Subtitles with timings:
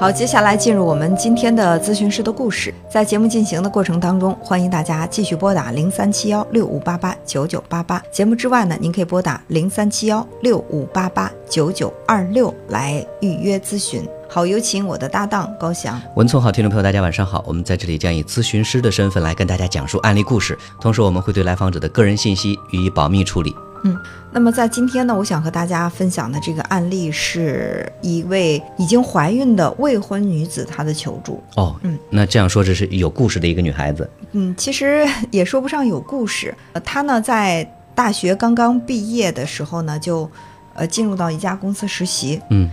[0.00, 2.72] 好，接下来进入我们今天的咨询师的故事。
[2.88, 8.00] 在节目进行的过程当中，欢迎大家继续拨打零三七幺六五八八九九八八。
[8.08, 14.08] 节目之外呢，您可以拨打零三七幺六五八八九九二六来预约咨询。
[14.28, 16.00] 好，有请我的搭档高翔。
[16.14, 17.42] 文聪好，听众朋友，大家晚上好。
[17.44, 23.52] 我们在这里将以咨询师的身份来跟大家讲述案例故事，同时我们会对来访者的个人信息予以保密处理。
[23.84, 23.96] 嗯，
[24.32, 31.42] 那么在今天呢，我想和大家分享的这个案例是一位已经怀孕的未婚女子她的求助。
[31.54, 34.10] 哦，嗯，那这样说这是有故事的一个女孩子。
[34.32, 36.54] 嗯，其实也说不上有故事。
[36.72, 40.28] 呃，她呢在大学刚刚毕业的时候呢，就
[40.74, 42.40] 呃进入到一家公司实习。
[42.50, 42.68] 嗯，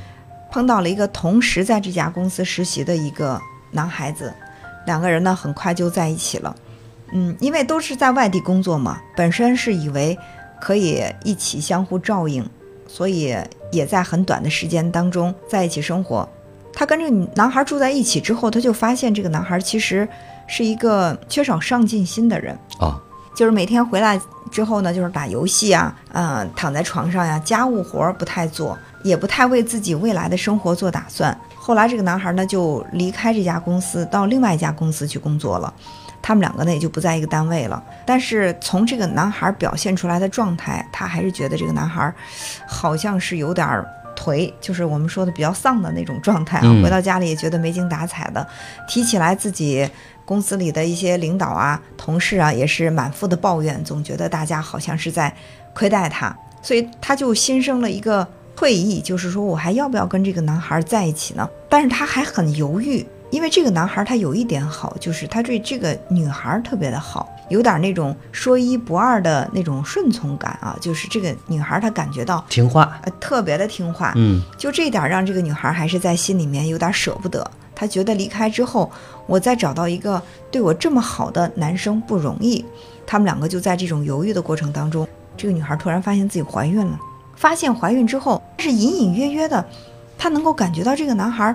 [0.51, 3.39] 碰到了一个同时在这家公司实习的一个
[3.71, 4.33] 男孩子，
[4.87, 6.55] 两个人呢很快就在一起了。
[7.13, 10.17] 嗯，因为都是在外地工作嘛，本身是以为。
[10.65, 12.43] 可以一起相互照应，
[12.87, 13.37] 所以
[13.71, 16.27] 也在很短的时间当中在一起生活。
[16.73, 20.09] 他跟这个男孩住在一起之后，他就发现这个男孩其实
[20.47, 22.99] 是一个缺少上进心的人啊，
[23.35, 31.39] 就是每天回来之后呢，就是打游戏啊，嗯，躺在床上呀，家务活不太做，也不太为自己未来的生活做打算。
[31.55, 35.71] 后来这个男孩呢就离开这家公司，到另外一家公司去工作了。
[36.27, 42.11] 他们两个呢也就不在一个单位了，但是从这个男孩表现出来的状态，他还是觉得这个男孩
[42.67, 43.85] 好像是有点
[44.17, 46.81] 颓，就是我们说的比较丧的那种状态啊。
[46.81, 48.47] 回到家里也觉得没精打采的，
[48.87, 49.87] 提起来自己
[50.25, 55.31] 公司里的一些领导啊、同事啊，也是满腹的抱怨，总觉得大家好像是在
[55.75, 61.47] 亏待他，所以他就心生了一个退意，就是说我还要不要跟这个男孩在一起呢？
[61.69, 63.05] 但是他还很犹豫。
[63.35, 77.45] 因为这个男孩他有一点好，就是他对这个女孩特别的好，有点那种说一不二的那种顺从感啊，就是这个女孩她感觉到听话，呃，特别的听话，嗯，就这点让这个女孩还是在心里面有点舍不得。
[77.75, 78.89] 她觉得离开之后，
[79.27, 82.63] 我再找到一个对我这么好的男生不容易。
[83.05, 85.05] 他们两个就在这种犹豫的过程当中，
[85.35, 86.97] 这个女孩突然发现自己怀孕了，
[87.35, 89.65] 发现怀孕之后是隐隐约约的，
[90.17, 91.53] 她能够感觉到这个男孩。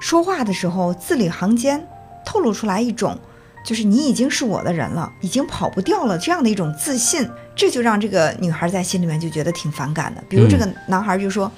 [0.00, 1.84] 说话的时候，字里行间
[2.24, 3.18] 透露出来一种，
[3.64, 10.22] 就是你已经是我的人了，已经跑不掉了这样的一种自信，这就让这个女孩在心里面就觉得挺反感的。
[10.28, 11.50] 比如这个男孩就说：“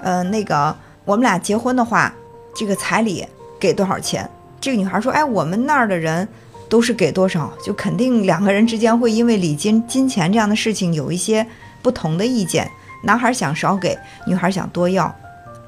[0.00, 2.14] 呃，那个我们俩结婚的话，
[2.54, 3.26] 这个彩礼
[3.58, 4.28] 给多少钱？”
[4.60, 6.26] 这个女孩说：“哎，我们那儿的人
[6.68, 11.46] 都是给多少，就肯定两个人之间会因为礼金、金钱这样的事情有一些
[11.82, 12.70] 不同的意见。
[13.04, 15.14] 男孩想少给，女孩想多要。”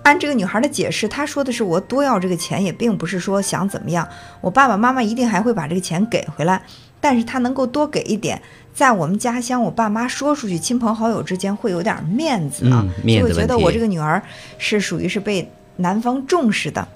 [0.02, 4.08] 按这个女孩的解释，她说的是我多要这个钱，也并不是说想怎么样，
[4.40, 6.62] 我爸爸妈妈一定还会把这个钱给回来。
[7.00, 8.40] 但是她能够多给一点，
[8.74, 14.22] 在我们家乡，我爸妈说出去，亲朋好友之间会有点面子啊，就会觉得我这个女儿
[14.58, 16.86] 是属于是被男方重视的。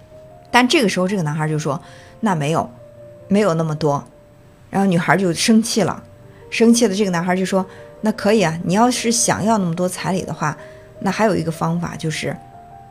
[0.51, 1.81] 但这个时候，这个男孩就说
[2.21, 2.71] ：“那没有，
[3.29, 4.03] 没有那么多。”
[4.71, 6.03] 然后女孩就生气了，
[6.49, 7.65] 生气的这个男孩就说
[8.01, 10.57] ：“那可以啊，你要是想要那么多彩礼的话，
[11.01, 12.35] 那还有一个方法就是。”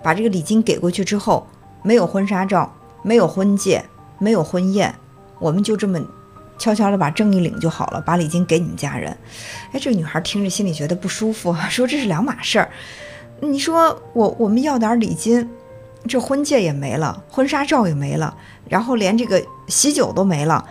[0.03, 1.47] 把这个礼金给过去之后，
[1.81, 2.71] 没有婚纱照，
[3.01, 3.83] 没有婚戒，
[4.19, 4.93] 没有婚宴，
[5.39, 5.99] 我们就这么
[6.57, 9.17] 悄悄的把证一领就好了，把礼金给你们家人。
[9.71, 12.69] 哎，这个女孩听着心里觉得不舒服，说这是两码事儿。
[13.39, 15.49] 你说我我们要点礼金，
[16.07, 18.35] 这婚戒也没了，婚纱照也没了，
[18.69, 20.63] 然后连这个喜酒都没了，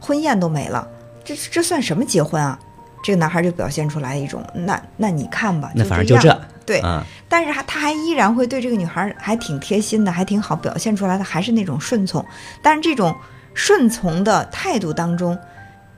[0.00, 0.88] 婚宴都没了，
[1.24, 2.58] 这这算什么结婚啊？
[3.04, 6.40] 这个男孩就表现出来一种，那那你看吧，那反正就这。
[6.66, 6.82] 对，
[7.28, 12.24] 但是他他还依然会对这个女孩还挺贴心的，还挺好，表现出来的还是那种顺从。
[12.60, 13.14] 但是这种
[13.54, 15.38] 顺从的态度当中，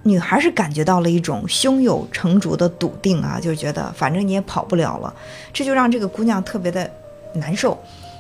[0.02, 5.14] 女孩是感觉到了一种胸有成竹的笃定啊，就觉得反正你也跑不了了，
[5.52, 6.90] 这就让这个姑娘特别的
[7.32, 7.76] 难受。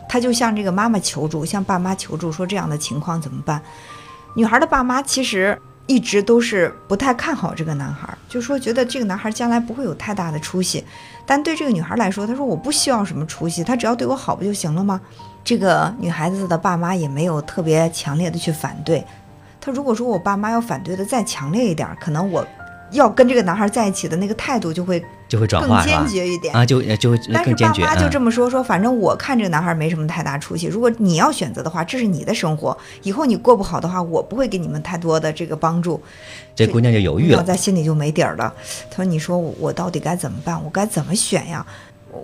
[0.08, 3.62] 她就向这个妈妈求助，向爸妈求助，说这样的情况怎么办？
[4.34, 5.60] 女孩的爸妈其实。
[5.88, 10.84] 一直都是不太看好这个男孩，就说觉得这个男孩将来不会有太大的出息。
[11.26, 15.00] 但对这个女孩来说，她说我不需要什么出息，他只要对我好不就行了吗？
[15.42, 19.04] 这个女孩子的爸妈也没有特别强烈的去反对。
[19.60, 22.46] 她如果说我爸妈要反对的再强烈一点，可能我。
[22.92, 27.82] 要跟这个男孩在一起的那个态度就会就会转化更坚决一点啊，就就会更坚决。
[27.84, 30.66] 但是爸妈就这么说说，反正我看这个男孩没什么太大出息。
[30.66, 36.00] 如果你要选择的话，这是你的生活，以后你过不好的话，我不会给你们太多的这个帮助。
[36.54, 38.52] 这姑娘就犹豫了，在心里就没底儿了。
[38.90, 40.60] 她说：“你说我到底该怎么办？
[40.64, 41.64] 我该怎么选呀？”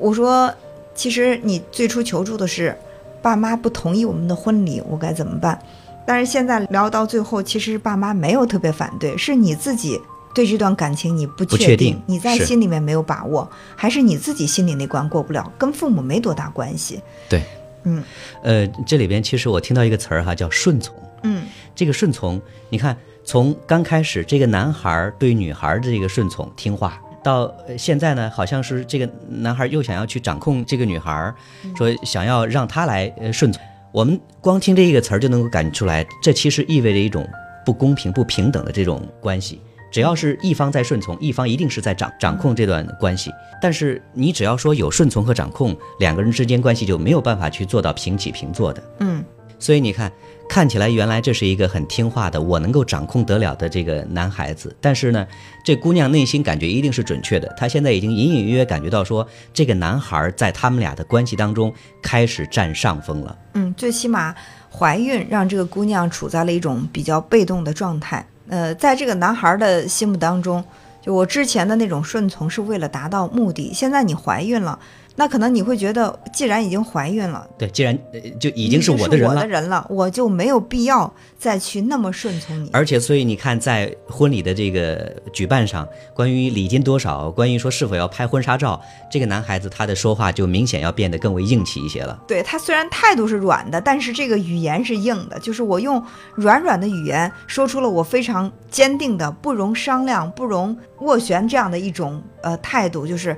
[0.01, 0.53] 我说
[0.95, 2.77] ：“其实你最初求助的是
[3.21, 5.59] 爸妈不同意我们的婚礼，我该怎么办？
[6.07, 9.99] 但是现在聊到最后，其实爸妈没有特别反对，是你自己
[10.35, 17.01] 对这段感情你不不确定你在心里面没有把握，还是你自己心里那关过不了，跟父母没多大关系。
[17.29, 17.43] 对，
[17.85, 18.03] 嗯
[18.43, 20.95] 呃，这里边其实我听到一个词儿哈，叫顺从。
[21.23, 31.35] 嗯这个顺从，你看，从刚开始这个男孩儿对女孩儿的这个顺从听话，到呃现在呢，好像是这个男孩儿又想要去掌控这个女孩儿，
[31.77, 33.63] 说想要让她来呃顺从。
[33.93, 37.27] 我们光听这一个词儿就能够感觉出来，这其实意味着一种
[37.65, 39.61] 不公平、不平等的这种关系。
[39.95, 43.31] 只要是一方在顺从，一方一定是在掌掌控这段关系。
[43.63, 48.83] 但是你只要说有顺从和掌控，两个人之间关系就没有办法去做到平起平坐的。
[48.99, 49.25] 嗯
[49.57, 50.11] 所以你看，
[50.49, 55.25] 看起来原来这是一个很听话的，我能够掌控得了的这个男孩子，但是呢，
[55.65, 63.39] 这姑娘内心感觉一定是准确的，她现在已经隐隐约约感觉到说，这个男孩在他们俩的关系当中开始占上风了。
[63.53, 64.35] 嗯，最起码
[64.69, 68.27] 怀孕让这个姑娘处在了一种比较被动的状态。
[68.49, 70.63] 呃，在这个男孩的心目当中，
[71.01, 74.79] 就我之前的那种顺从是为了达到目的，现在你怀孕了。
[75.17, 82.69] 那可能你会觉得，既然已经怀孕了，对，既然、呃、就已经是我的人了我的，人了，我就没有必要再去那么顺从你。
[82.73, 92.21] 而且，所以你看，在婚礼的这个举办上，关于礼金多少，关于说是否要拍婚纱照，这个男孩子他的说话就明显要变得更为硬气一些了。
[92.27, 96.03] 对他虽然态度是软的，但是这个语言是硬的，就是我用
[96.35, 103.37] 软软的语言说出了我非常坚定的、不容商量、不容斡旋这样的一种呃态度，就是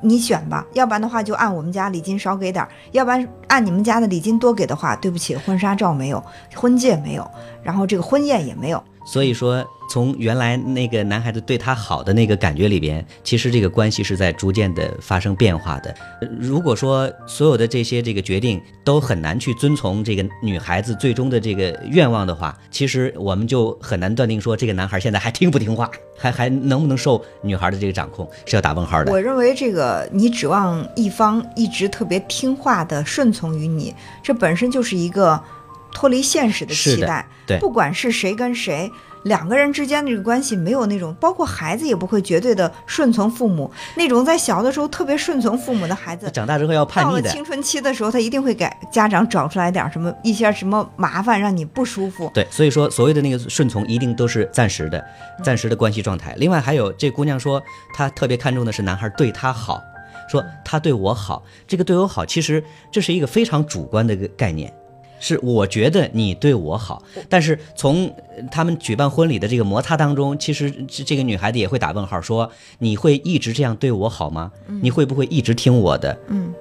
[0.00, 6.22] 你选吧，要不然的话就按我们家礼金少给点儿，要不然按你们家的礼金多给的话，对不起，婚纱照没有，
[6.54, 7.30] 婚戒没有，
[7.62, 8.82] 然后这个婚宴也没有。
[9.04, 15.92] 所以说，从原来那个男孩子对她好的那个感觉里边，其实这个关系是在逐渐的发生变化的。
[16.38, 29.10] 如果说所有的这些这个决定都很难去遵从这个女孩子最终的这个愿望的话，其实我们就很难断定说这个男孩现在还听不听话， 还还能不能受女孩的这个掌控，是要打问号的。
[29.10, 33.92] 我认为这个你指望一方一直特别听话的顺从于你，
[34.22, 35.42] 这本身就是一个
[35.92, 37.28] 脱离现实的期待。
[37.46, 38.90] 对不管是谁跟谁。
[39.24, 43.70] 两个人之间的这个关系没有那种，包括孩子也不会绝对的顺从父母。
[43.94, 52.30] 那种在小的时候特别顺从父母的孩子，长大之后要叛逆的，到了青春期的时候，他一定会给家长找出来点什么一些什么麻烦，让你不舒服。
[52.32, 55.04] 对，所以说所谓的那个顺从，一定都是暂时的，
[55.44, 56.34] 暂时的关系状态。
[56.38, 59.82] 另外还有，这姑娘说她特别看重的是男孩对她好，
[60.30, 64.72] 说他对我好，这个对我好，其实这是一个非常主观的一个概念。
[65.20, 68.06] 是我觉得你对我好，但是从
[68.36, 74.50] 呃他们举办婚礼的这个摩擦当中，其实这这个女孩子也会打问号，说你会一直这样对我好吗？
[74.80, 76.18] 你会不会一直听我的？
[76.28, 76.52] 嗯，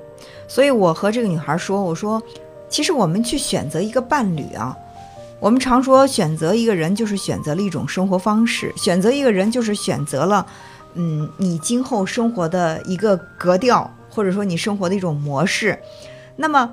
[0.48, 2.22] 所以我和这个女孩说，我说，
[2.68, 4.78] 其实我们去选择一个伴侣啊，
[5.40, 10.46] 我们常说选择一个人就是选择了一种生活方式，选择一个人就是选择了，
[10.96, 15.80] 嗯，你今后生活的一个格调，或者说你生活的一种模式。
[16.36, 16.72] 那么，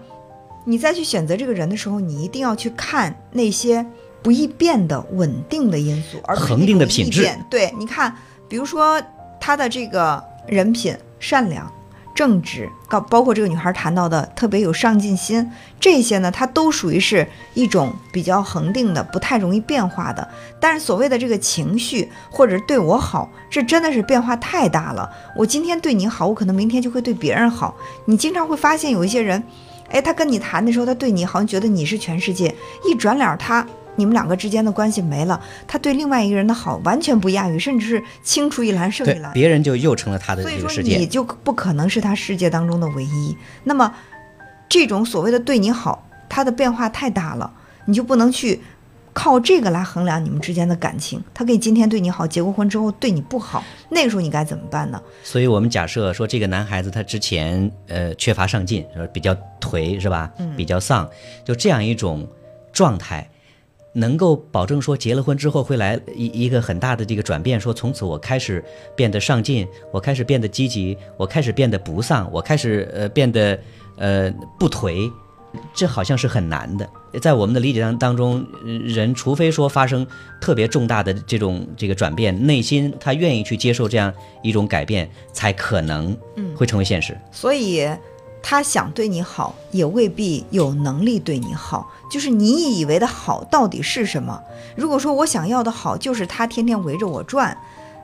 [0.67, 3.87] 你再去选择这个人的时候，你一定要去看那些
[4.23, 8.15] 不易变的稳定的因素，而恒定的品质对，你看，
[8.49, 9.01] 比如说
[9.41, 11.73] 他的这个人品善良。
[12.17, 20.27] 正直，包包括这个女孩谈到的特别有上进心，这些呢，它都属于是一种比较恒定的，不太容易变化的。
[20.59, 25.07] 但是所谓的这个情绪或者对我好，这真的是变化太大了。
[25.37, 27.77] 我今天对你好，我可能明天就会对别人好。
[28.07, 29.43] 你经常会发现有一些人，
[29.89, 33.67] 哎，他跟你谈的时候，他对你好像觉得你是全世界，一转脸他。
[33.99, 39.33] 你们两个之间的关系没了，他对另外一个人的好完全不亚于，甚至是青出于蓝胜于，蓝。
[39.33, 41.07] 别人就又成了他的所以说这个世界你。
[41.07, 43.35] 就不可能是他世界当中的唯一。
[43.65, 43.91] 那么，
[44.69, 47.51] 这种所谓的对你好，他的变化太大了，
[47.87, 48.61] 你就不能去
[49.17, 51.19] 靠这个来衡量你们之间的感情。
[51.33, 55.03] 他可以今天对你好，结过婚之后对你不好，那个时候你该怎么办呢？
[55.23, 60.31] 所以我们假设说，这个男孩子他之前呃缺乏上进，呃比较颓是吧？
[60.55, 61.09] 比较丧，
[61.47, 62.29] 就这样一种
[62.73, 63.27] 状态，
[63.95, 68.63] 能够保证说结了婚之后会来一一个很大的这个转变，说从此我开始
[68.95, 73.59] 变得上进，我开始变得积极，我开始变得不丧，我开始呃变得
[73.97, 75.11] 呃不颓。
[75.75, 76.89] 这好像是很难的，
[77.21, 80.07] 在我们的理解当当中，呃人除非说发生
[80.41, 86.17] 特别重大的这种这个转变，内心他愿意去接受这样一种改变，才可能
[86.55, 87.17] 会成为现实。
[87.31, 87.89] 所以，
[88.43, 91.91] 他想对你好，也未必有能力对你好。
[92.11, 94.41] 就是你以为的好到底是什么？
[94.77, 97.57] 如果说我想要的好就是他天天围着我转，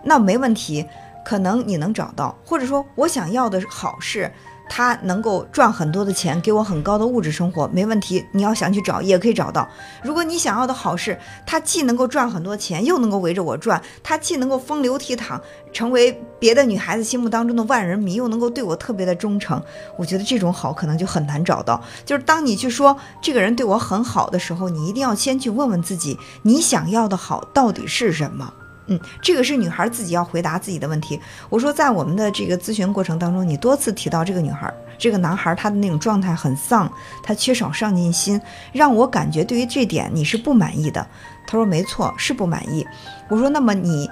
[0.04, 0.84] 那没问题，
[1.24, 4.30] 可能你能找到；或者说我想要的好是。
[4.74, 8.24] 他能够赚很多的钱，给我很高的物质生活，没问题。
[8.32, 9.68] 你要想去找，也可以找到。
[10.02, 15.38] 如果你想要的好是，他既能够赚很多钱，又能够围着我转，他既能够风流倜傥，
[15.74, 19.62] 成为别的女孩子心目当中的万人迷，又能够对我特别的忠诚，
[19.98, 21.78] 我觉得这种好可能就很难找到。
[22.06, 28.54] 就是当你去说这个人对我很好的时候，你一定要先去问问自己，你想要的好到底是什么。
[28.86, 31.18] 嗯，这个是女孩自己要回答自己的问题。
[31.48, 38.40] 我说，在我们的这个咨询过程当中，你多次提到这个女孩、这个男孩，他的那种状态很丧，他缺少上进心，
[38.72, 41.06] 让我感觉对于这点你是不满意的。
[41.46, 42.86] 他说没错，是不满意。
[43.28, 44.08] 我说，那么你，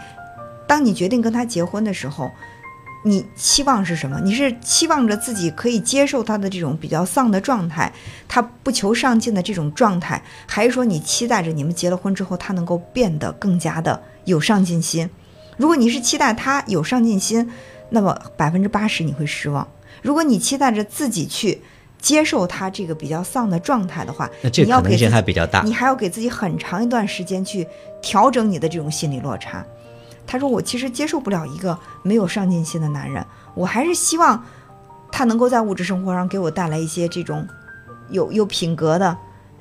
[0.66, 2.30] 当你决定跟他结婚的时候，
[3.02, 4.20] 你期望是什么？
[4.22, 7.90] 你是期望着自己可以接受他的这种比较丧的状态，
[8.28, 14.00] 他不求上进的这种状态，还是说你期待着你们结了婚之后，他能够变得更加的？
[14.30, 15.10] 有上进心，
[15.58, 17.50] 如果你是期待他有上进心，
[17.90, 19.66] 那么百分之八十你会失望。
[20.00, 21.60] 如果你期待着自己去
[21.99, 25.60] 接受他这个比较丧的状态的话，那这可能性还比较大。
[25.62, 27.66] 你还要给自己很长一段时间去
[28.00, 29.62] 调整你的这种心理落差。
[30.26, 33.22] 他说：“我其实接受不了一个没有上进心的男人，
[33.54, 34.42] 我还是希望
[35.12, 37.46] 他能够在物质生活上给我带来一些这种
[38.08, 39.16] 有有品格的，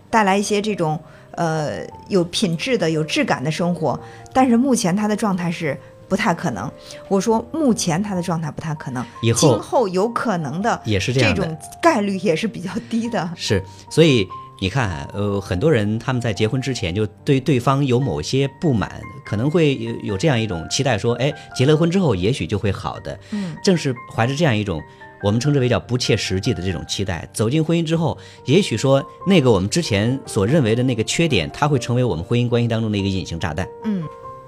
[0.09, 3.99] 带来一些这种。”呃，有品质的、有质感的生活，
[4.33, 6.69] 但是目前他的状态是不太可能。
[7.07, 13.29] 我说目前他的状态不太可能，以后今后有可能的也是这样这种概率也是比较低的。
[13.35, 14.27] 是，所以
[14.59, 23.17] 你看，呃，很多人他们在结婚之前就对对方有某些不满，可能会有有这样一种期待，说，哎，结了婚之后也许就会好的。
[23.31, 24.81] 嗯，正是怀着这样一种。
[25.21, 33.67] 我们称之为叫不切实际的这种期待，走进婚姻之后，也许说那个我们之前所认为的那个缺点，它会成为我们婚姻关系当中的一个隐形炸弹。
[33.83, 34.03] 嗯，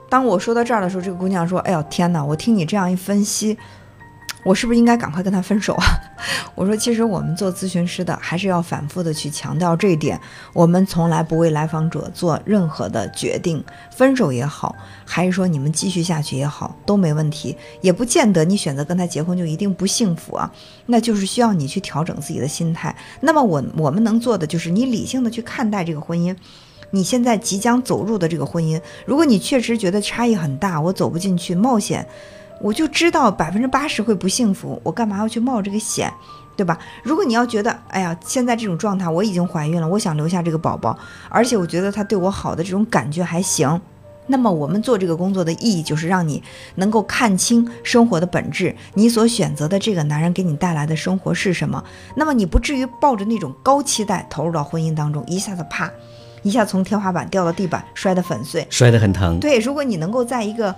[0.10, 2.24] 当我说到这儿的时候，这个姑娘说：“哎呦天哪！
[2.24, 3.58] 我听你这样一分析。”
[4.44, 5.86] 我是不是应该赶快跟他分手啊？
[6.56, 10.20] 我说，其实我们做咨询师的还是要反复的去强调这一点。
[10.52, 13.64] 我们从来不为来访者做任何的决定，
[13.96, 14.76] 分手也好，
[15.06, 17.56] 还是说你们继续下去也好，都没问题。
[17.82, 20.52] 也不见得你选择跟他结婚就一定不幸福啊，
[20.88, 22.96] 那就是需要你去调整自己的心态。
[23.20, 26.36] 那么我我们能做的就是你理性的去看待这个婚姻，
[26.90, 32.08] 你现在即将走入的这个婚姻，如果你确实觉得差异很大，我走不进去，冒险。
[32.62, 36.14] 我就知道百分之八十会不幸福，我干嘛要去冒这个险，
[36.56, 36.78] 对吧？
[37.04, 40.98] 如果你要觉得，哎呀，现在这种状态我已经怀孕了，我想留下这个宝宝，
[41.30, 43.82] 而且我觉得他对我好的这种感觉还行，
[44.28, 46.44] 那么我们做这个工作的意义就是让你
[46.76, 51.84] 能够看清生活的本质，你所选择的这个男人给你带来的生活是什么，
[52.16, 55.90] 那么你不至于抱着那种高期待投入到婚姻当中，一下子啪，
[56.44, 59.40] 一下从天花板掉到地板，摔得粉碎，摔得很疼。
[59.40, 60.76] 对，如果你能够在一个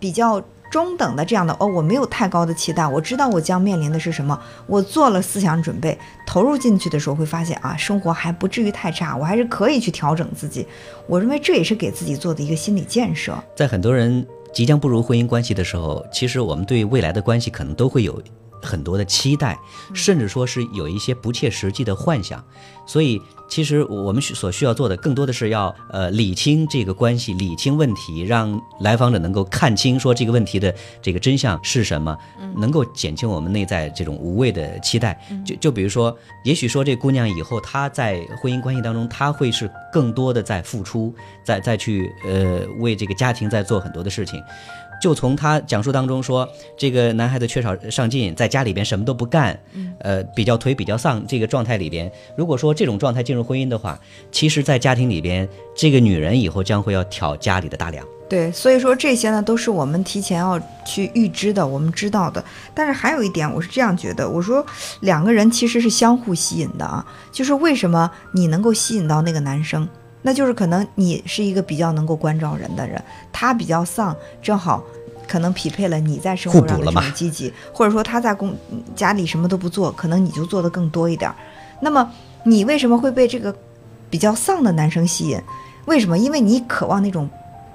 [0.00, 0.42] 比较。
[0.70, 10.64] 中等的这样的哦，我没有太高的期待，我知道我将面临的是什么，我做了思想准备，投入进去的时候会发现啊，生活还不至于太差，我还是可以去调整自己。
[11.08, 13.36] 我认为这也是给自己做的一个心理建设。
[13.56, 18.22] 在很多人即将步入婚姻关系的时候，其实我们对未来的关系可能都会有。
[18.62, 19.58] 很多的期待，
[19.94, 22.44] 甚至说是有一些不切实际的幻想，
[22.86, 32.16] 所以其实我们需所需要做的更多的是要呃理清这个关系，理清问题，让来访者能够看清说这个问题的这个真相是什么，
[32.56, 35.20] 能够减轻我们内在这种无谓的期待。
[35.44, 41.12] 就就比如说，也许说这姑娘以后她在婚姻关系当中，她会是更多的在付出，
[41.44, 44.42] 在再去呃为这个家庭在做很多的事情。
[45.00, 49.58] 就从他讲述当中说，这个男孩子缺少上进，在家里边什么都不干，
[50.00, 53.98] 呃，比较颓、比较丧这个状态里边，如果说这种状态进入婚姻的话，
[54.30, 58.06] 其实，在家庭里边，这个女人以后将会要挑家里的大梁。
[58.28, 62.44] 对，所以说这些呢，都是我们提前要去预知的，我们知道的。
[62.72, 64.64] 但是还有一点，我是这样觉得，我说
[65.00, 69.88] 两个人其实是相互吸引的啊，就是为什么你能够吸引到那个男生？
[70.22, 74.82] 那就是可能你是一个比较能够关照人的人，他比较丧，正好
[75.26, 78.54] 可能匹配了你在生活上的这种积极，或者说他在工
[78.94, 81.32] 家里什么都不做，可能你就做的更多一点。
[81.80, 82.10] 那么
[82.44, 83.54] 你为什么会被这个
[84.10, 85.40] 比较丧的男生吸引？
[85.86, 86.18] 为什么？
[86.18, 87.28] 因为你渴望那种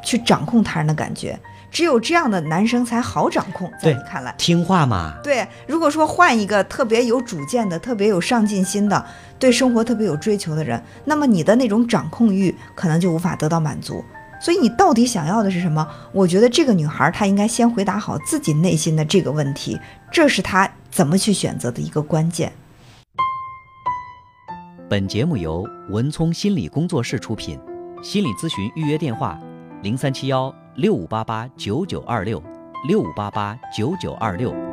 [0.04, 1.40] 去掌控他人的感觉。
[1.76, 5.16] 只有这样的男生才好掌控，在你看来，听话嘛？
[5.22, 9.06] 对，如果说换一个特别有主见的、特别有上进心的、
[9.38, 14.02] 对生活特别有追求的人，那么你的那种掌控欲可能就无法得到满足。
[14.40, 15.86] 所以你到底想要的是什么？
[16.14, 19.78] 我觉得这个女孩她应该先回答好自己内心的这个问题，
[20.10, 22.54] 这是她怎么去选择的一个关键。
[24.90, 27.60] 本节目由文聪心理工作室出品，
[28.02, 29.38] 心理咨询预约电话：
[29.82, 30.56] 零三七幺。
[30.76, 32.42] 六五八八九九二六，
[32.86, 34.65] 六五八八九九二六。